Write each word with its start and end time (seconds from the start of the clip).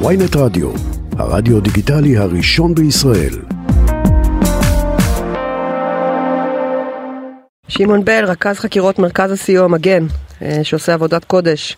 ויינט 0.00 0.36
רדיו, 0.36 0.70
הרדיו 1.18 1.60
דיגיטלי 1.60 2.16
הראשון 2.16 2.74
בישראל. 2.74 3.34
שמעון 7.68 8.04
בל, 8.04 8.24
רכז 8.24 8.58
חקירות 8.58 8.98
מרכז 8.98 9.32
הסיוע 9.32 9.68
מגן, 9.68 10.06
אה, 10.42 10.58
שעושה 10.62 10.94
עבודת 10.94 11.24
קודש. 11.24 11.76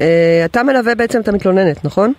אה, 0.00 0.42
אתה 0.44 0.62
מלווה 0.62 0.94
בעצם 0.94 1.20
את 1.20 1.28
המתלוננת, 1.28 1.84
נכון? 1.84 2.12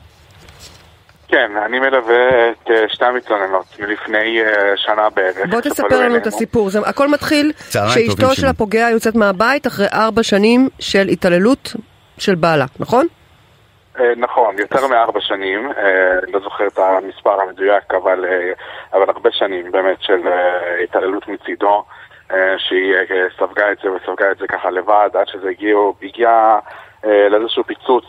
כן, 1.28 1.52
אני 1.66 1.80
מלווה 1.80 2.52
את 2.52 2.72
אה, 2.72 2.76
שתי 2.90 3.06
המתלוננות 3.06 3.66
מלפני 3.80 4.40
שנה 4.76 5.10
בערך. 5.16 5.38
בוא 5.50 5.62
תספר 5.62 6.00
לנו 6.02 6.18
את. 6.18 6.28
הסיפור. 6.28 6.70
זה, 6.70 6.80
הכל 6.80 7.08
מתחיל 7.08 7.52
שאשתו 7.70 8.36
של. 8.36 8.48
הפוגע 8.48 8.90
יוצאת 8.92 9.16
מהבית 9.16 9.68
אחרי 9.68 9.88
ארבע 9.94 10.24
שנים 10.24 10.70
של 10.80 11.08
התעללות 11.08 11.76
של 12.18 12.36
בעלה, 12.36 12.66
נכון? 12.80 13.08
אה, 14.00 14.14
נכון, 14.18 14.56
יותר 14.60 14.88
מארבע 14.88 15.20
שנים, 15.22 15.72
אה, 15.78 16.20
לא 16.34 16.40
זוכר 16.40 16.68
את 16.68 16.78
המספר 16.78 17.42
המדויק, 17.42 17.94
אבל, 17.94 18.26
אה, 18.26 18.52
אבל 18.94 19.10
הרבה 19.10 19.30
שנים 19.32 19.72
באמת 19.72 19.98
של 20.02 20.20
התעללות 20.84 21.28
מצידו, 21.28 21.84
שהיא 22.58 22.96
ספגה 23.38 23.72
את 23.72 23.78
זה 23.84 23.90
וספגה 23.92 24.32
את 24.32 24.38
זה 24.38 24.48
ככה 24.48 24.70
לבד, 24.70 25.10
עד 25.14 25.28
שזה 25.28 25.50
הגיעו, 25.50 25.96
הגיע 26.04 26.58
לאיזשהו 27.04 27.64
פיצוץ 27.64 28.06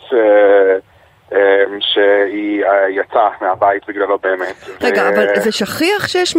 שהיא 1.79 2.65
אה, 2.65 2.89
יצאה 2.89 3.29
מהבית 3.41 3.83
בגללו 3.87 4.17
באמת. 4.17 4.55
רגע, 4.81 5.01
ו- 5.03 5.09
אבל 5.09 5.39
זה 5.39 5.51
שכיח 5.51 6.07
שיש 6.07 6.35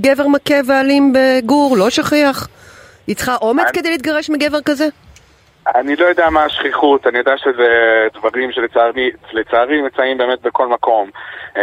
גבר 0.00 0.26
מכה 0.28 0.54
ואלים 0.68 1.12
בגור? 1.12 1.76
לא 1.78 1.90
שכיח? 1.90 2.48
היא 3.06 3.16
צריכה 3.16 3.36
אומץ 3.42 3.64
אני- 3.64 3.72
כדי 3.72 3.90
להתגרש 3.90 4.30
מגבר 4.30 4.58
כזה? 4.64 4.84
אני 5.74 5.96
לא 5.96 6.04
יודע 6.04 6.30
מה 6.30 6.44
השכיחות, 6.44 7.06
אני 7.06 7.18
יודע 7.18 7.36
שזה 7.36 7.68
דברים 8.14 8.52
שלצערי 8.52 9.10
לצערי 9.32 9.82
נמצאים 9.82 10.18
באמת 10.18 10.42
בכל 10.42 10.66
מקום. 10.68 11.10
אה, 11.56 11.62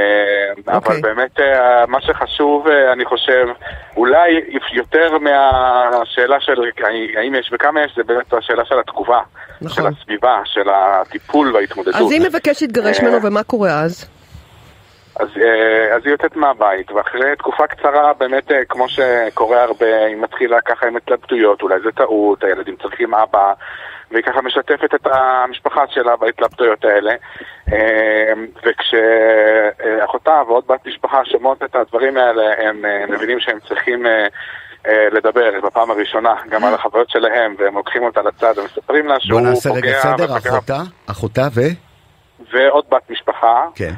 אבל 0.68 0.76
אוקיי. 0.76 1.02
באמת 1.02 1.40
אה, 1.40 1.86
מה 1.88 2.02
שחשוב, 2.02 2.68
אה, 2.68 2.94
אני 2.94 3.06
חושב, 3.06 3.48
אולי 3.98 4.42
יותר 4.74 5.18
מהשאלה 5.18 6.40
של 6.40 6.62
האם 7.18 7.36
יש 7.36 7.50
וכמה 7.54 7.82
יש, 7.82 7.94
זה 7.96 8.04
באמת 8.04 8.34
השאלה 8.34 8.66
של 8.66 8.80
התגובה. 8.80 9.20
נכון. 9.64 9.84
של 9.84 9.88
הסביבה, 9.88 10.42
של 10.46 10.70
הטיפול 10.70 11.56
וההתמודדות. 11.56 11.96
אז 11.96 12.12
היא 12.12 12.22
מבקשת 12.22 12.62
להתגרש 12.62 13.00
אה, 13.00 13.04
ממנו, 13.04 13.24
ומה 13.24 13.44
קורה 13.44 13.82
אז? 13.82 14.10
אז, 15.20 15.28
אה, 15.38 15.96
אז 15.96 16.02
היא 16.06 16.12
יוצאת 16.12 16.36
מהבית, 16.36 16.92
ואחרי 16.92 17.36
תקופה 17.38 17.68
קצרה, 17.68 18.14
באמת, 18.14 18.52
אה, 18.52 18.66
כמו 18.70 18.86
שקורה 18.90 19.64
הרבה, 19.64 20.06
היא 20.06 20.16
מתחילה 20.16 20.62
ככה 20.62 20.88
עם 20.88 20.96
התלבטויות, 20.96 21.62
אולי 21.62 21.76
זה 21.84 21.92
טעות, 21.92 22.44
הילדים 22.44 22.76
צריכים 22.82 23.14
אבא, 23.14 23.54
והיא 24.14 24.24
ככה 24.24 24.42
משתפת 24.42 24.96
את 24.96 25.08
המשפחה 25.12 25.84
שלה 25.88 26.16
בהתלבטויות 26.16 26.86
האלה. 26.86 27.14
אה, 27.74 28.34
וכשאחותה 28.66 30.42
ועוד 30.48 30.64
בת 30.68 30.88
משפחה 30.88 31.26
שומעות 31.26 31.64
את 31.64 31.76
הדברים 31.76 32.18
האלה, 32.18 32.70
הם 32.70 32.86
אה, 32.86 33.06
מבינים 33.10 33.40
שהם 33.40 33.60
צריכים... 33.68 34.06
אה, 34.06 34.28
אה, 34.88 35.08
לדבר 35.12 35.52
בפעם 35.64 35.92
הראשונה 35.92 36.36
גם 36.50 36.64
על 36.64 36.74
החוויות 36.74 37.10
שלהם 37.10 37.56
והם 37.60 37.76
לוקחים 37.76 38.04
אותה 38.04 38.22
לצד 38.22 38.54
ומספרים 38.58 39.08
לה 39.08 39.16
שהוא 39.20 39.40
בוא 39.40 39.50
נעשה 39.50 39.70
רגע 39.70 40.02
פוגע 40.02 40.18
סדר, 40.18 40.38
אחותה, 40.38 40.82
אחותה 41.12 41.48
ו... 41.54 41.62
ועוד 42.54 42.86
בת 42.90 43.10
משפחה 43.10 43.68
כן. 43.76 43.94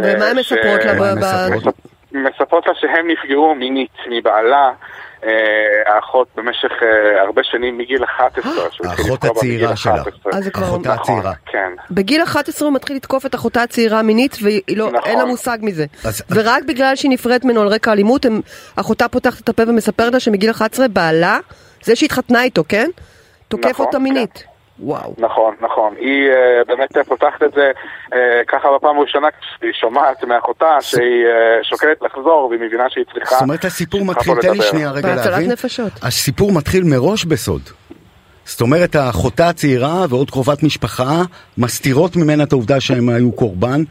ומה 0.00 0.26
הן 0.26 0.38
מספרות 0.38 0.84
לה 0.84 0.92
מספרות? 2.12 2.66
לה 2.66 2.74
שהם 2.74 3.10
נפגעו 3.10 3.54
מינית 3.54 3.96
מבעלה, 4.10 4.70
האחות 5.86 6.28
במשך 6.36 6.72
אה, 6.82 7.22
הרבה 7.22 7.42
שנים 7.44 7.78
מגיל 7.78 8.04
11. 8.04 8.52
שהוא 8.72 8.86
התחיל 8.86 9.04
האחות 9.06 9.24
הצעירה 9.24 9.76
שלה. 9.76 9.94
11. 9.94 10.32
אז 10.32 10.44
זה 10.44 10.50
כבר... 10.50 10.64
אחותה 10.64 10.94
נכון, 10.94 11.18
הצעירה. 11.18 11.32
כן. 11.46 11.72
בגיל 11.90 12.22
11 12.22 12.68
הוא 12.68 12.74
מתחיל 12.74 12.96
לתקוף 12.96 13.26
את 13.26 13.34
אחותה 13.34 13.62
הצעירה 13.62 14.02
מינית 14.02 14.36
ואין 14.42 14.78
נכון. 14.78 15.18
לה 15.18 15.24
מושג 15.24 15.58
מזה. 15.62 15.86
ורק 16.30 16.62
בגלל 16.68 16.96
שהיא 16.96 17.10
נפרדת 17.10 17.44
ממנו 17.44 17.60
על 17.60 17.68
רקע 17.68 17.92
אלימות, 17.92 18.26
אחותה 18.76 19.08
פותחת 19.08 19.40
את 19.40 19.48
הפה 19.48 19.62
ומספרת 19.68 20.12
לה 20.12 20.20
שמגיל 20.20 20.50
11 20.50 20.88
בעלה, 20.88 21.38
זה 21.82 21.96
שהתחתנה 21.96 22.42
איתו, 22.42 22.64
כן? 22.68 22.90
תוקף 23.48 23.70
נכון, 23.70 23.86
אותה 23.86 23.98
מינית. 23.98 24.51
וואו. 24.80 25.14
נכון, 25.18 25.54
נכון. 25.60 25.94
היא 25.98 26.28
אה, 26.30 26.64
באמת 26.66 26.96
אה, 26.96 27.04
פותחת 27.04 27.42
את 27.42 27.52
זה 27.54 27.70
אה, 28.14 28.18
ככה 28.48 28.68
בפעם 28.76 28.98
הראשונה 28.98 29.28
כשהיא 29.40 29.72
שומעת 29.72 30.24
מאחותה 30.24 30.76
שהיא 30.80 31.26
אה, 31.26 31.64
שוקלת 31.64 32.02
לחזור 32.02 32.46
והיא 32.50 32.60
מבינה 32.60 32.84
שהיא 32.88 33.04
צריכה... 33.14 33.34
זאת 33.34 33.42
אומרת 33.42 33.64
הסיפור 33.64 34.04
מתחיל, 34.04 34.34
תן 34.40 34.50
לי. 34.52 34.62
שנייה 34.62 34.90
רגע 34.90 35.14
להבין. 35.14 35.50
נפשות. 35.50 35.92
הסיפור 36.02 36.52
מתחיל 36.52 36.84
מראש 36.84 37.24
בסוד. 37.24 37.62
זאת 38.44 38.60
אומרת, 38.60 38.94
האחותה 38.94 39.48
הצעירה 39.48 40.06
ועוד 40.08 40.30
קרובת 40.30 40.62
משפחה 40.62 41.22
מסתירות 41.58 42.16
ממנה 42.16 42.42
את 42.42 42.52
העובדה 42.52 42.80
שהם 42.80 43.08
היו 43.08 43.32
קורבן, 43.32 43.82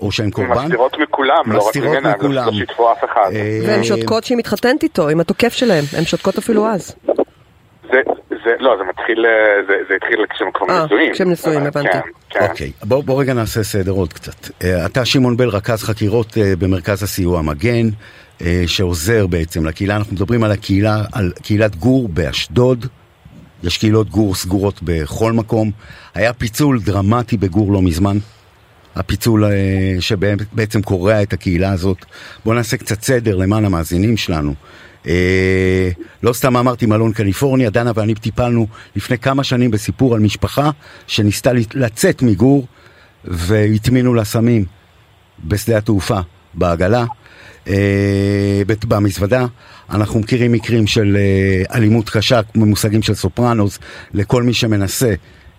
או 0.00 0.12
שהם 0.12 0.30
קורבן. 0.30 0.64
מסתירות 0.64 0.98
מכולם, 0.98 1.42
לא 1.46 1.58
רק 1.58 1.66
מסתירות 1.66 1.88
ממנה, 1.88 1.98
הם 1.98 2.04
לא- 2.12 2.18
מכולם. 2.18 2.46
לא 2.46 2.52
שיתפו 2.52 2.92
אף 2.92 3.04
אחד. 3.04 3.30
והן 3.66 3.84
שותקות 3.84 4.24
שהיא 4.24 4.38
מתחתנת 4.38 4.82
איתו, 4.82 5.08
עם 5.08 5.20
התוקף 5.20 5.52
שלהם. 5.52 5.84
הן 5.98 6.04
שותקות 6.04 6.38
אפילו 6.38 6.66
אז. 6.66 6.96
זה, 7.90 8.00
זה, 8.44 8.50
לא, 8.58 8.76
זה 8.78 8.84
מתחיל, 8.84 9.26
אה, 9.26 9.62
זה, 9.66 9.74
זה 9.88 9.94
התחיל 9.94 10.24
כשהם 10.30 10.48
כבר 10.54 10.70
אה, 10.70 10.84
נשואים. 10.84 11.12
כשהם 11.12 11.30
נשואים, 11.30 11.62
אה, 11.62 11.68
הבנתי. 11.68 11.88
כן, 11.88 12.00
כן. 12.30 12.46
אוקיי, 12.50 12.72
בוא, 12.82 13.04
בוא 13.04 13.20
רגע 13.20 13.34
נעשה 13.34 13.62
סדר 13.62 13.92
עוד 13.92 14.12
קצת. 14.12 14.50
אה, 14.64 14.86
אתה 14.86 15.04
שמעון 15.04 15.36
בל, 15.36 15.48
רכז 15.48 15.82
חקירות 15.82 16.38
אה, 16.38 16.56
במרכז 16.58 17.02
הסיוע 17.02 17.42
מגן, 17.42 17.88
אה, 18.42 18.62
שעוזר 18.66 19.26
בעצם 19.26 19.66
לקהילה, 19.66 19.96
אנחנו 19.96 20.12
מדברים 20.12 20.44
על 20.44 20.52
הקהילה, 20.52 21.02
על 21.12 21.32
קהילת 21.42 21.76
גור 21.76 22.08
באשדוד. 22.08 22.86
יש 23.62 23.78
קהילות 23.78 24.10
גור 24.10 24.34
סגורות 24.34 24.80
בכל 24.82 25.32
מקום. 25.32 25.70
היה 26.14 26.32
פיצול 26.32 26.80
דרמטי 26.80 27.36
בגור 27.36 27.72
לא 27.72 27.82
מזמן. 27.82 28.16
הפיצול 28.96 29.44
אה, 29.44 29.50
שבעצם 30.00 30.82
קורע 30.82 31.22
את 31.22 31.32
הקהילה 31.32 31.72
הזאת. 31.72 32.04
בואו 32.44 32.56
נעשה 32.56 32.76
קצת 32.76 33.02
סדר 33.02 33.36
למען 33.36 33.64
המאזינים 33.64 34.16
שלנו. 34.16 34.54
אה, 35.06 35.90
לא 36.22 36.32
סתם 36.32 36.56
אמרתי 36.56 36.86
מלון 36.86 37.12
קליפורניה, 37.12 37.70
דנה 37.70 37.92
ואני 37.94 38.14
טיפלנו 38.14 38.66
לפני 38.96 39.18
כמה 39.18 39.44
שנים 39.44 39.70
בסיפור 39.70 40.14
על 40.14 40.20
משפחה 40.20 40.70
שניסתה 41.06 41.50
לצאת 41.74 42.22
מגור 42.22 42.66
והטמינו 43.24 44.14
לה 44.14 44.24
סמים 44.24 44.64
בשדה 45.44 45.76
התעופה, 45.78 46.18
בעגלה, 46.54 47.04
אה, 47.68 48.62
במזוודה. 48.88 49.46
אנחנו 49.90 50.20
מכירים 50.20 50.52
מקרים 50.52 50.86
של 50.86 51.16
אה, 51.16 51.76
אלימות 51.76 52.10
קשה, 52.10 52.40
כמו 52.42 52.66
מושגים 52.66 53.02
של 53.02 53.14
סופרנוס, 53.14 53.78
לכל 54.14 54.42
מי 54.42 54.54
שמנסה 54.54 55.14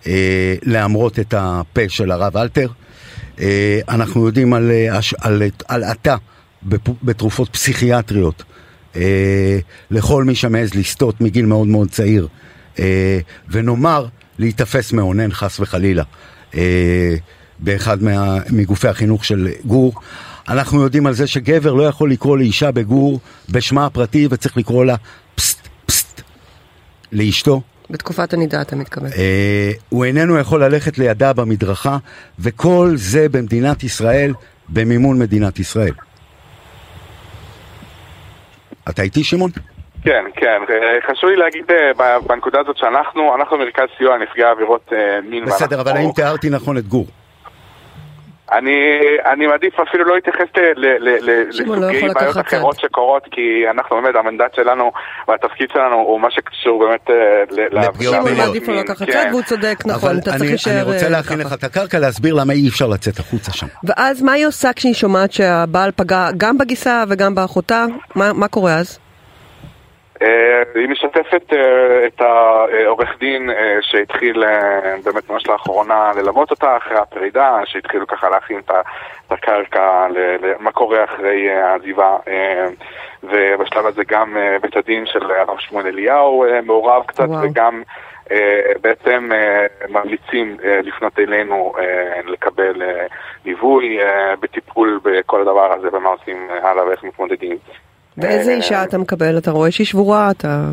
אה, 0.08 0.56
להמרות 0.64 1.20
את 1.20 1.34
הפה 1.38 1.82
של 1.90 2.12
הרב 2.12 2.38
אלתר. 2.38 2.68
אה, 3.40 3.80
אנחנו 3.90 4.26
יודעים 4.26 4.54
על, 4.54 4.72
אה, 4.72 4.98
הש- 4.98 5.14
על, 5.22 5.44
על 5.68 5.84
עתה 5.84 6.16
בתרופות 7.04 7.50
פסיכיאטריות 7.50 8.44
אה, 8.96 9.60
לכל 9.92 10.24
מי 10.24 10.36
שמעז 10.36 10.74
לסטות 10.74 11.22
מגיל 11.22 11.46
מאוד 11.46 11.68
מאוד 11.68 11.90
צעיר, 11.90 12.28
אה, 12.80 13.20
ונאמר 13.50 14.08
להיתפס 14.40 14.94
מאונן 14.94 15.32
חס 15.32 15.60
וחלילה 15.60 16.04
אה, 16.56 17.16
באחד 17.60 18.04
מה, 18.04 18.40
מגופי 18.50 18.88
החינוך 18.88 19.26
של 19.26 19.50
גור. 19.66 19.94
אנחנו 20.50 20.82
יודעים 20.82 21.08
על 21.08 21.14
זה 21.14 21.28
שגבר 21.28 21.74
לא 21.74 21.84
יכול 21.84 22.12
לקרוא 22.12 22.38
לאישה 22.38 22.72
בגור 22.72 23.20
בשמה 23.50 23.86
הפרטי 23.86 24.28
וצריך 24.32 24.58
לקרוא 24.58 24.86
לה 24.86 24.96
פסט 25.36 25.68
פסט 25.86 26.22
לאשתו. 27.12 27.62
בתקופת 27.90 28.34
הנידה 28.34 28.62
אתה 28.62 28.76
מתכוון. 28.76 29.10
אה, 29.18 29.72
הוא 29.90 30.06
איננו 30.06 30.38
יכול 30.38 30.64
ללכת 30.64 30.98
לידה 30.98 31.34
במדרכה, 31.34 31.98
וכל 32.40 32.94
זה 32.96 33.30
במדינת 33.30 33.84
ישראל, 33.84 34.34
במימון 34.70 35.20
מדינת 35.20 35.60
ישראל. 35.60 35.94
אתה 38.90 39.02
איתי, 39.02 39.24
שמעון? 39.24 39.52
כן, 40.02 40.24
כן. 40.36 40.62
אה, 40.70 41.12
חשוב 41.12 41.30
לי 41.30 41.36
להגיד 41.36 41.66
אה, 41.72 42.20
בנקודה 42.28 42.60
הזאת 42.60 42.78
שאנחנו, 42.78 43.36
אנחנו 43.36 43.58
מרכז 43.58 43.88
סיוע 43.98 44.18
לנפגעי 44.18 44.44
עבירות 44.46 44.94
אה, 44.94 45.22
מין. 45.30 45.46
בסדר, 45.46 45.82
אבל 45.82 45.98
האם 45.98 46.12
תיארתי 46.16 46.50
נכון 46.50 46.78
את 46.78 46.88
גור? 46.88 47.06
אני, 48.52 48.72
אני 49.34 49.48
מעדיף 49.48 49.74
אפילו 49.80 50.04
לא 50.06 50.16
להתייחס 50.16 50.48
ל- 50.76 50.86
ל- 51.00 51.30
ל- 51.30 51.52
שמעון 51.52 51.80
לא 51.80 51.86
לסוגי 51.88 51.98
יכול 51.98 52.14
בעיות 52.14 52.36
לקחת 52.36 52.48
אחרות 52.54 52.76
צד. 52.76 52.82
שקורות, 52.82 53.24
כי 53.32 53.42
אנחנו 53.72 54.02
באמת, 54.02 54.16
המנדט 54.16 54.56
שלנו 54.56 54.92
והתפקיד 55.28 55.68
שלנו 55.74 55.96
הוא 55.96 56.20
מה 56.22 56.32
שקשור 56.32 56.80
באמת 56.88 57.10
אה, 57.10 57.16
ל- 57.52 57.80
לפגיעות 57.80 58.16
שמעון. 58.16 58.38
מעדיף 58.38 58.68
מין. 58.68 58.78
לקחת 58.78 58.98
כן. 59.06 59.12
צד 59.12 59.26
והוא 59.32 59.42
צודק, 59.42 59.76
נכון, 59.86 60.18
אתה 60.18 60.30
אני, 60.30 60.38
צריך 60.40 60.50
להישאר 60.50 60.74
אני 60.74 60.82
רוצה 60.84 61.06
אה, 61.06 61.10
להכין. 61.10 61.40
לך 61.40 61.54
את 61.54 61.64
הקרקע, 61.64 62.00
להסביר 62.00 62.34
למה 62.34 62.54
אי 62.54 62.68
אפשר 62.70 62.88
לצאת 62.88 63.20
החוצה 63.20 63.52
שם. 63.54 63.68
ואז 63.84 64.22
מה 64.22 64.32
היא 64.32 64.48
עושה 64.48 64.74
כשהיא 64.74 64.94
שומעת 64.94 65.32
שהבעל 65.32 65.92
פגע 65.96 66.30
גם 66.38 66.58
בגיסה 66.58 67.04
וגם 67.10 67.36
באחותה? 67.36 67.86
מה 68.16 68.34
מה 68.34 68.48
קורה 68.48 68.74
אז? 68.76 69.00
אה, 70.26 70.64
היא 70.76 70.90
משתפת 70.90 71.54
אה, 71.54 72.08
את 72.08 72.22
העורך 72.22 73.20
דין 73.20 73.50
אה, 73.50 73.78
שהתחיל 73.82 74.44
באמת 75.04 75.30
ממש 75.30 75.48
לאחרונה 75.48 76.12
ללוות 76.16 76.52
אותה 76.52 76.78
אחרי 76.78 76.98
הפרידה, 76.98 77.60
שהתחילו 77.66 78.08
ככה 78.08 78.30
להכין 78.30 78.60
את 78.60 78.72
הקרקע 79.30 80.08
למה 80.42 80.72
קורה 80.72 81.04
אחרי 81.04 81.52
העזיבה. 81.52 82.18
ובשלב 83.24 83.86
הזה 83.86 84.04
גם 84.08 84.38
בית 84.62 84.78
הדין 84.78 85.06
של 85.06 85.32
הרב 85.32 85.60
שמואל 85.60 85.88
אליהו 85.88 86.46
מעורב 86.64 87.04
קצת, 87.06 87.28
וואו. 87.28 87.44
וגם 87.44 87.84
בעצם 88.82 89.30
ממליצים 89.90 90.58
לפנות 90.64 91.20
אלינו 91.20 91.74
לקבל 92.26 92.82
ליווי 93.46 94.00
בטיפול 94.40 95.00
בכל 95.04 95.42
הדבר 95.42 95.74
הזה 95.74 95.88
ומה 95.94 96.10
עושים 96.10 96.48
הלאה 96.64 96.86
ואיך 96.88 97.04
מתמודדים. 97.04 97.58
ואיזה 98.18 98.54
אישה 98.54 98.84
אתה 98.84 98.98
מקבל? 98.98 99.38
אתה 99.38 99.52
רואה 99.52 99.72
שהיא 99.72 99.88
שבורה? 99.88 100.32
אתה... 100.32 100.70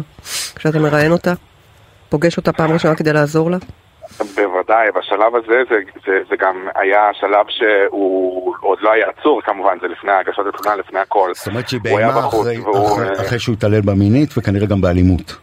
כשאתה 0.54 0.78
מראיין 0.78 1.12
אותה? 1.12 1.32
פוגש 2.08 2.36
אותה 2.36 2.52
פעם 2.52 2.72
ראשונה 2.72 2.94
כדי 2.94 3.12
לעזור 3.12 3.50
לה? 3.50 3.56
בוודאי, 4.18 4.88
בשלב 4.98 5.36
הזה 5.36 5.62
זה, 5.70 5.76
זה, 6.06 6.12
זה 6.30 6.36
גם 6.38 6.68
היה 6.74 7.10
שלב 7.20 7.46
שהוא 7.48 8.54
עוד 8.60 8.78
לא 8.80 8.92
היה 8.92 9.06
עצור 9.08 9.42
כמובן, 9.42 9.78
זה 9.80 9.88
לפני 9.88 10.12
הגשת 10.12 10.42
התלונה, 10.54 10.76
לפני 10.76 10.98
הכל. 10.98 11.30
זאת 11.34 11.46
אומרת 11.46 11.68
שהיא 11.68 11.80
בהמה 11.80 12.26
אחרי, 12.26 12.58
אחרי, 12.58 13.26
אחרי 13.26 13.38
שהוא 13.38 13.54
התעלל 13.54 13.80
בה 13.80 13.94
מינית 13.94 14.38
וכנראה 14.38 14.66
גם 14.66 14.80
באלימות. 14.80 15.36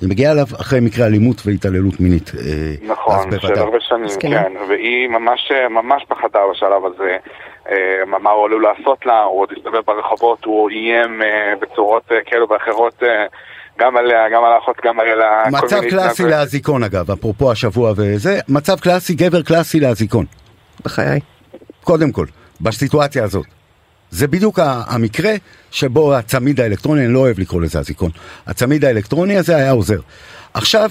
היא 0.00 0.08
מגיעה 0.08 0.32
אליו 0.32 0.46
אחרי 0.60 0.80
מקרה 0.80 1.06
אלימות 1.06 1.36
והתעללות 1.44 2.00
מינית. 2.00 2.32
אה, 2.38 2.86
נכון, 2.88 3.38
של 3.40 3.58
הרבה 3.58 3.78
שנים, 3.80 4.08
כן, 4.20 4.52
והיא 4.68 5.08
ממש, 5.08 5.52
ממש 5.70 6.04
פחדה 6.08 6.40
בשלב 6.50 6.84
הזה. 6.84 7.16
אה, 7.70 8.18
מה 8.20 8.30
הוא 8.30 8.46
עלול 8.46 8.62
לעשות 8.62 9.06
לה, 9.06 9.22
הוא 9.22 9.40
עוד 9.40 9.48
הסתובב 9.56 9.80
ברחובות, 9.86 10.44
הוא 10.44 10.70
איים 10.70 11.22
אה, 11.22 11.52
בצורות 11.60 12.02
כאלו 12.26 12.48
ואחרות 12.48 13.02
גם 13.78 13.96
עליה, 13.96 14.28
גם 14.32 14.44
על 14.44 14.52
האחות, 14.52 14.76
גם 14.84 15.00
על 15.00 15.22
ה... 15.22 15.50
מצב 15.50 15.80
קלאסי 15.90 16.24
לאזיקון 16.24 16.82
אגב, 16.82 17.10
אפרופו 17.10 17.50
השבוע 17.50 17.92
וזה, 17.96 18.38
מצב 18.48 18.80
קלאסי, 18.80 19.14
גבר 19.14 19.42
קלאסי 19.42 19.80
לאזיקון. 19.80 20.24
בחיי. 20.84 21.20
קודם 21.84 22.12
כל, 22.12 22.26
בסיטואציה 22.60 23.24
הזאת. 23.24 23.46
זה 24.10 24.28
בדיוק 24.28 24.58
המקרה 24.62 25.32
שבו 25.70 26.14
הצמיד 26.14 26.60
האלקטרוני, 26.60 27.04
אני 27.04 27.14
לא 27.14 27.18
אוהב 27.18 27.38
לקרוא 27.38 27.62
לזה 27.62 27.78
אזיקון, 27.78 28.10
הצמיד 28.46 28.84
האלקטרוני 28.84 29.36
הזה 29.36 29.56
היה 29.56 29.70
עוזר. 29.70 30.00
עכשיו, 30.54 30.90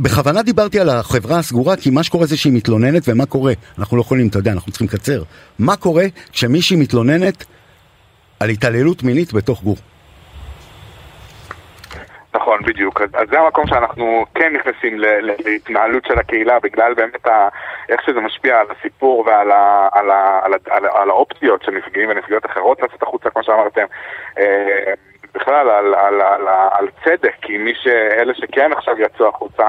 בכוונה 0.00 0.42
דיברתי 0.42 0.80
על 0.80 0.88
החברה 0.88 1.38
הסגורה, 1.38 1.76
כי 1.76 1.90
מה 1.90 2.02
שקורה 2.02 2.26
זה 2.26 2.36
שהיא 2.36 2.52
מתלוננת, 2.52 3.02
ומה 3.08 3.26
קורה? 3.26 3.52
אנחנו 3.78 3.96
לא 3.96 4.02
יכולים, 4.02 4.28
אתה 4.28 4.38
יודע, 4.38 4.52
אנחנו 4.52 4.72
צריכים 4.72 4.88
לקצר. 4.88 5.22
מה 5.58 5.76
קורה 5.76 6.04
כשמישהי 6.32 6.76
מתלוננת 6.76 7.44
על 8.40 8.48
התעללות 8.48 9.02
מינית 9.02 9.32
בתוך 9.32 9.62
גור? 9.62 9.76
נכון, 12.34 12.62
בדיוק. 12.66 13.00
אז, 13.00 13.08
אז 13.14 13.28
זה 13.30 13.40
המקום 13.40 13.66
שאנחנו 13.66 14.24
כן 14.34 14.52
נכנסים 14.56 14.98
להתנהלות 15.44 16.04
של 16.04 16.18
הקהילה 16.18 16.60
בגלל 16.60 16.94
באמת 16.94 17.26
ה, 17.26 17.48
איך 17.88 18.00
שזה 18.06 18.20
משפיע 18.20 18.60
על 18.60 18.66
הסיפור 18.70 19.24
ועל 19.26 19.50
ה, 19.50 19.88
על 19.92 20.10
ה, 20.10 20.40
על 20.42 20.54
ה, 20.54 20.56
על 20.70 20.84
ה, 20.84 20.88
על 21.02 21.10
האופציות 21.10 21.62
של 21.62 21.72
נפגעים 21.72 22.08
ונפגעות 22.08 22.46
אחרות 22.46 22.82
לצאת 22.82 23.02
החוצה, 23.02 23.30
כמו 23.30 23.42
שאמרתם. 23.42 23.84
אה, 24.38 24.94
בכלל 25.34 25.70
על, 25.70 25.94
על, 25.94 26.20
על, 26.20 26.48
על 26.72 26.88
צדק, 27.04 27.34
כי 27.42 27.58
מי 27.58 27.74
ש... 27.74 27.86
אלה 27.86 28.34
שכן 28.34 28.72
עכשיו 28.72 29.00
יצאו 29.00 29.28
החוצה, 29.28 29.68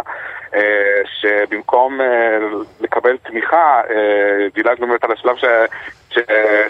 אה, 0.55 1.01
שבמקום 1.05 2.01
אה, 2.01 2.37
לקבל 2.81 3.17
תמיכה, 3.17 3.81
דילגנו 4.53 4.87
באמת 4.87 5.03
על 5.03 5.11
השלב 5.11 5.35
ש, 5.35 5.45
ש, 6.09 6.19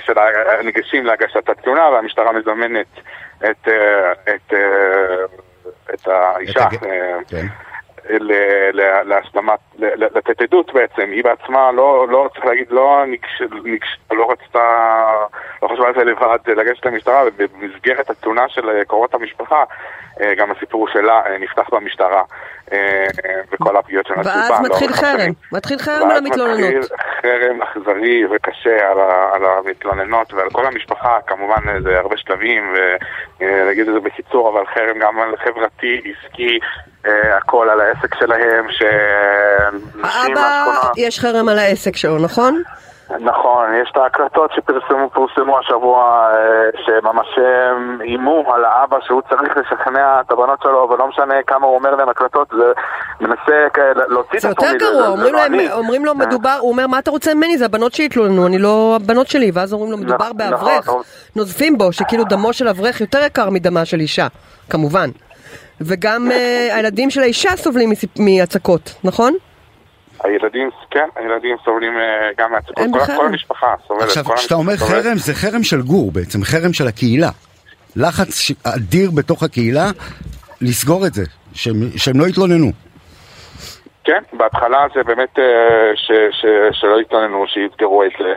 של 0.06 0.14
הניגשים 0.60 1.06
להגשת 1.06 1.50
התלונה 1.50 1.90
והמשטרה 1.90 2.32
מזמנת 2.32 2.88
את, 3.52 3.68
את 4.36 4.54
את 5.94 6.08
האישה 6.08 6.60
אה, 6.60 7.18
כן. 7.28 7.46
להשלמת, 9.04 9.60
לתת 9.78 10.42
עדות 10.42 10.74
בעצם, 10.74 11.12
היא 11.12 11.24
בעצמה 11.24 11.72
לא, 11.72 12.08
לא 12.10 12.30
צריך 12.34 12.46
להגיד, 12.46 12.68
לא, 12.70 13.04
נקש, 13.08 13.42
נקש, 13.66 13.88
לא 14.12 14.32
רצתה, 14.32 14.60
לא 15.64 15.68
חשבה 15.68 15.88
על 15.88 15.94
זה 15.94 16.04
לבד 16.04 16.38
לגשת 16.48 16.86
למשטרה, 16.86 17.24
ובמסגרת 17.26 18.10
התלונה 18.10 18.50
של 18.50 18.84
קורות 18.88 19.14
המשפחה, 19.14 19.64
אה, 20.22 20.36
גם 20.36 20.52
הסיפור 20.52 20.88
שלה 20.88 21.22
אה, 21.26 21.38
נפתח 21.38 21.70
במשטרה, 21.72 22.24
וכל 23.52 23.78
הפגיעות 23.78 24.08
של 24.08 24.14
נעשו 24.14 24.30
ואז 24.30 24.62
מתחיל 24.62 24.94
חרם, 24.94 25.32
מתחיל 25.52 25.78
חרם 25.78 26.10
על 26.10 26.18
המתלוננות. 26.18 26.74
ואז 26.74 26.92
מתחיל 26.92 26.98
חרם 27.22 27.62
אכזרי 27.62 28.26
וקשה 28.26 28.92
על, 28.92 29.00
על 29.34 29.46
המתלוננות 29.46 30.34
ועל 30.34 30.50
כל 30.50 30.66
המשפחה, 30.66 31.18
כמובן 31.28 31.82
זה 31.84 32.00
הרבה 32.00 32.18
שלבים, 32.18 32.74
ונגיד 33.40 33.88
את 33.88 33.94
זה 33.94 34.00
בקיצור, 34.00 34.50
אבל 34.50 34.66
חרם 34.66 35.00
גם 35.00 35.20
על 35.20 35.38
חברתי, 35.38 36.02
עסקי, 36.06 36.60
אה, 36.64 36.93
הכל 37.38 37.70
על 37.70 37.82
העסק 37.82 38.16
שלהם, 38.16 38.66
שנשים 38.72 40.38
האבא, 40.38 40.66
יש 40.98 41.20
חרם 41.20 41.50
על 41.50 41.60
העסק 41.60 41.96
שלו, 41.96 42.18
נכון? 42.18 42.62
נכון, 43.20 43.66
יש 43.82 43.90
את 43.92 43.98
ההקלטות 43.98 44.52
שפורסמו 44.56 45.60
השבוע, 45.60 46.30
אה, 46.34 46.70
שממש 46.86 47.28
איימו 48.02 48.54
על 48.54 48.66
האבא 48.66 48.98
שהוא 49.02 49.22
צריך 49.30 49.58
לשכנע 49.58 50.22
את 50.22 50.32
הבנות 50.32 50.60
שלו, 50.64 50.90
ולא 50.90 51.08
משנה 51.08 51.34
כמה 51.48 51.68
הוא 51.68 51.76
אומר 51.76 51.96
להם 51.96 52.10
הקלטות, 52.10 52.48
זה 52.58 52.72
מנסה 53.22 53.68
להוציא 54.08 54.40
את 54.40 54.46
עצמו 54.46 54.66
מזה. 54.66 54.78
זה 54.80 54.86
יותר 54.86 54.86
גרוע, 54.86 55.08
אומרים, 55.08 55.36
להם, 55.36 55.54
לא 55.54 55.74
אומרים 55.74 56.06
לו 56.06 56.16
מדובר, 56.16 56.58
הוא 56.60 56.72
אומר 56.72 56.88
מה 56.88 57.00
אתה 57.00 57.12
רוצה 57.12 57.34
ממני, 57.34 57.58
זה 57.58 57.66
הבנות 57.66 57.94
שהתלוננו, 57.94 58.48
אני 58.48 58.58
לא 58.58 58.98
הבנות 59.02 59.28
שלי, 59.28 59.52
ואז 59.54 59.74
אומרים 59.74 59.92
לו 59.92 59.98
מדובר 59.98 60.26
נכון, 60.26 60.38
באברך, 60.38 60.88
נכון. 60.88 61.02
נוזפים 61.36 61.78
בו, 61.78 61.92
שכאילו 61.92 62.24
דמו 62.24 62.54
של 62.54 62.68
אברך 62.68 63.02
יותר 63.02 63.20
יקר 63.26 63.50
מדמה 63.50 63.86
של 63.86 64.00
אישה, 64.00 64.28
כמובן. 64.70 65.10
וגם 65.86 66.32
uh, 66.32 66.34
הילדים 66.74 67.10
של 67.10 67.22
האישה 67.22 67.58
סובלים 67.58 67.94
מהצקות, 68.20 68.96
נכון? 69.04 69.34
הילדים, 70.24 70.70
כן, 70.92 71.08
הילדים 71.16 71.56
סובלים 71.66 71.94
uh, 71.94 72.42
גם 72.42 72.52
מהצקות, 72.52 73.08
כל, 73.08 73.16
כל 73.18 73.26
המשפחה 73.26 73.68
סובלת. 73.88 74.04
עכשיו, 74.04 74.26
כשאתה 74.36 74.56
אומר 74.56 74.78
סובלת. 74.78 75.04
חרם, 75.04 75.18
זה 75.18 75.34
חרם 75.34 75.64
של 75.64 75.82
גור 75.82 76.12
בעצם, 76.12 76.44
חרם 76.44 76.74
של 76.74 76.88
הקהילה. 76.88 77.30
לחץ 77.96 78.52
אדיר 78.64 79.12
בתוך 79.12 79.44
הקהילה 79.44 79.92
לסגור 80.62 81.06
את 81.06 81.14
זה, 81.14 81.24
שהם, 81.54 81.90
שהם 81.98 82.20
לא 82.20 82.28
יתלוננו. 82.28 82.72
כן, 84.04 84.24
בהתחלה 84.34 84.86
זה 84.94 85.04
באמת 85.04 85.38
uh, 85.38 85.42
ש, 85.96 86.12
ש, 86.32 86.46
שלא 86.72 87.02
יתלוננו, 87.02 87.48
שיסגרו 87.48 88.04
את 88.04 88.12
זה. 88.20 88.34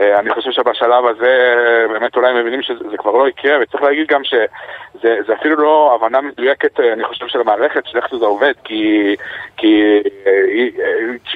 אה, 0.00 0.18
אני 0.18 0.30
חושב 0.30 0.50
שבשלב 0.50 1.06
הזה 1.06 1.54
באמת 1.88 2.16
אולי 2.16 2.40
מבינים 2.40 2.62
שזה 2.62 2.96
כבר 2.98 3.10
לא 3.10 3.28
יקרה, 3.28 3.56
וצריך 3.62 3.82
להגיד 3.82 4.06
גם 4.06 4.24
שזה 4.24 5.34
אפילו 5.40 5.56
לא 5.56 5.94
הבנה 5.94 6.20
מדויקת, 6.20 6.80
אה, 6.80 6.92
אני 6.92 7.04
חושב, 7.04 7.26
של 7.26 7.40
המערכת, 7.40 7.86
של 7.86 7.98
איך 7.98 8.08
שזה 8.08 8.24
עובד, 8.24 8.52
כי, 8.64 9.16
כי 9.56 10.02
אה, 10.26 10.32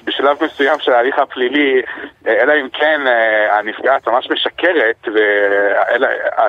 בשלב 0.05 0.44
מסוים 0.44 0.78
של 0.81 0.93
ההליך 0.93 1.19
הפלילי, 1.19 1.82
אלא 2.26 2.52
אם 2.61 2.69
כן 2.73 3.00
הנפגעת 3.50 4.08
ממש 4.08 4.31
משקרת, 4.31 5.08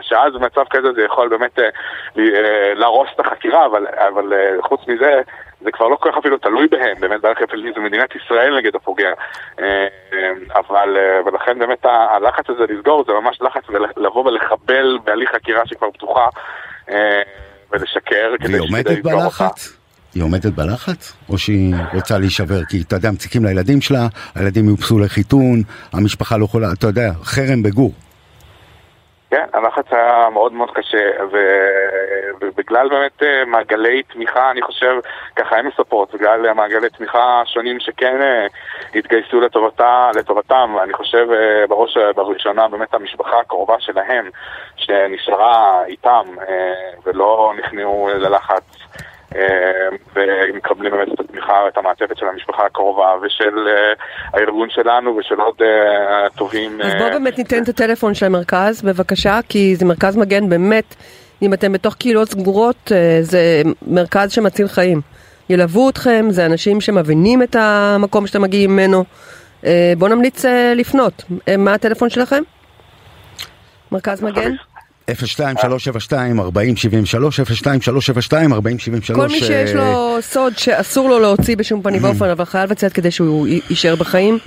שאז 0.02 0.34
במצב 0.34 0.64
כזה 0.70 0.94
זה 0.94 1.02
יכול 1.04 1.28
באמת 1.30 1.60
להרוס 2.76 3.10
את 3.16 3.20
החקירה, 3.20 3.66
אבל, 3.66 3.88
אבל 3.88 4.34
חוץ 4.62 4.88
מזה... 4.88 5.22
זה 5.64 5.72
כבר 5.72 5.88
לא 5.88 5.96
כל 5.96 6.12
כך 6.12 6.18
אפילו 6.18 6.38
תלוי 6.38 6.68
בהם, 6.68 7.00
באמת 7.00 7.22
בהליך 7.22 7.42
הפלילי 7.42 7.72
זה 7.76 7.80
מדינת 7.80 8.10
ישראל 8.16 8.58
נגד 8.58 8.76
הפוגע. 8.76 9.10
אה, 9.60 9.88
אבל, 10.56 10.98
אה, 10.98 11.20
ולכן 11.26 11.60
באמת 11.60 11.86
הלחץ 11.86 12.50
הזה 12.50 12.64
לסגור 12.74 13.04
זה 13.08 13.14
ממש 13.14 13.42
לחץ 13.42 13.64
לבוא 13.98 14.26
ולחבל 14.26 14.98
בהליך 15.04 15.30
חקירה 15.36 15.62
שכבר 15.66 15.92
פתוחה 15.92 16.28
אה, 16.90 17.22
ולשקר 17.72 18.34
כדי 18.40 18.58
עומדת 18.58 19.04
בלחץ? 19.04 19.78
היא 20.16 20.24
עומדת 20.24 20.46
בלחץ? 20.46 21.14
או 21.30 21.38
שהיא 21.38 21.76
רוצה 21.94 22.18
להישבר? 22.18 22.66
כי 22.70 22.82
אתה 22.88 22.96
יודע, 22.96 23.12
מציקים 23.12 23.46
לילדים 23.46 23.82
שלה, 23.82 24.08
הילדים 24.36 24.70
יופסו 24.70 25.00
לחיתון, 25.00 25.62
המשפחה 25.94 26.38
לא 26.38 26.46
יכולה, 26.46 26.68
אתה 26.72 26.88
יודע, 26.88 27.12
חרם 27.24 27.64
בגור. 27.64 27.94
כן, 29.34 29.46
הלחץ 29.54 29.86
היה 29.92 30.30
מאוד 30.34 30.54
מאוד 30.54 30.72
קשה, 30.72 31.10
ו... 31.32 31.38
ובגלל 32.42 32.90
באמת 32.90 33.24
אה, 33.24 33.46
מעגלי 33.46 34.04
תמיכה, 34.04 34.52
אני 34.52 34.62
חושב, 34.62 34.96
ככה 35.36 35.56
הן 35.56 35.68
מספרות, 35.68 36.14
בגלל 36.14 36.54
מעגלי 36.54 36.90
תמיכה 36.90 37.42
שונים 37.46 37.80
שכן 37.80 38.22
אה, 38.22 38.48
התגייסו 38.96 39.42
לטובתה, 39.42 40.10
לטובתם, 40.16 40.76
אני 40.84 40.94
חושב 40.94 41.28
אה, 41.32 41.68
בראש 41.68 41.98
ובראשונה 41.98 42.68
באמת 42.68 42.94
המשפחה 42.94 43.40
הקרובה 43.40 43.76
שלהם, 43.80 44.30
שנשארה 44.76 45.86
איתם 45.86 46.24
ולא 47.06 47.54
נכנעו 47.58 48.10
ללחץ. 48.16 48.64
ומקבלים 50.16 50.92
באמת 50.92 51.08
את 51.14 51.20
התמיכה 51.20 51.54
ואת 51.66 51.78
המעטפת 51.78 52.18
של 52.18 52.26
המשפחה 52.26 52.66
הקרובה 52.66 53.16
ושל 53.22 53.68
הארגון 54.34 54.70
שלנו 54.70 55.18
ושל 55.18 55.42
עוד 55.42 55.62
טובים. 56.36 56.82
אז 56.82 56.94
בואו 56.94 57.12
באמת 57.12 57.38
ניתן 57.38 57.64
את 57.64 57.70
הטלפון 57.70 58.14
של 58.14 58.26
המרכז 58.26 58.82
בבקשה, 58.82 59.40
כי 59.50 59.76
זה 59.76 59.86
מרכז 59.86 60.18
מגן 60.18 60.50
באמת, 60.50 60.96
אם 61.42 61.54
אתם 61.54 61.72
בתוך 61.72 61.96
קהילות 61.96 62.28
סגורות, 62.30 62.92
זה 63.22 63.62
מרכז 63.88 64.32
שמציל 64.32 64.68
חיים. 64.68 65.02
ילוו 65.50 65.90
אתכם, 65.90 66.26
זה 66.30 66.46
אנשים 66.46 66.82
שמבינים 66.82 67.44
את 67.44 67.56
המקום 67.60 68.28
שאתם 68.28 68.42
מגיעים 68.42 68.72
ממנו. 68.76 69.04
בואו 69.98 70.16
נמליץ 70.16 70.46
לפנות. 70.76 71.24
מה 71.58 71.74
הטלפון 71.74 72.10
שלכם? 72.10 72.44
מרכז 73.92 74.24
מגן? 74.24 74.52
02-372-4073, 75.14 75.22
02-372-4073. 79.12 79.14
כל 79.16 79.28
מי 79.28 79.40
שיש 79.40 79.72
לו 79.74 80.18
סוד 80.22 80.58
שאסור 80.58 81.10
לו 81.10 81.20
להוציא 81.20 81.58
בשום 81.58 81.82
פנים 81.82 82.04
ואופן, 82.04 82.30
אבל 82.30 82.46
חייב 82.46 82.72
לצאת 82.72 82.94
כדי 82.94 83.12
שהוא 83.12 83.48
יישאר 83.48 83.96
בחיים, 83.96 84.38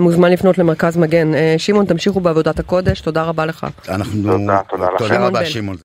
מוזמן 0.00 0.32
לפנות 0.32 0.58
למרכז 0.58 0.96
מגן. 0.96 1.30
שמעון, 1.58 1.86
תמשיכו 1.86 2.20
בעבודת 2.20 2.58
הקודש, 2.58 3.00
תודה 3.00 3.22
רבה 3.22 3.46
לך. 3.46 3.66
אנחנו... 3.88 4.22
תודה, 4.22 4.60
תודה 4.70 4.86
לכם. 4.94 4.98
תודה 4.98 5.26
רבה, 5.26 5.44
שמעון. 5.46 5.76